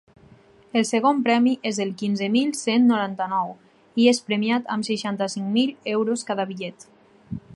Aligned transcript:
El 0.79 0.85
segon 0.91 1.19
premi 1.27 1.51
és 1.71 1.79
el 1.85 1.91
quinze 1.99 2.29
mil 2.37 2.55
cent 2.61 2.87
noranta-nou, 2.93 3.53
i 4.05 4.09
és 4.13 4.23
premiat 4.31 4.73
amb 4.77 4.89
seixanta-cinc 4.89 5.55
mil 5.59 5.77
euros 5.95 6.25
cada 6.31 6.49
bitllet. 6.53 6.91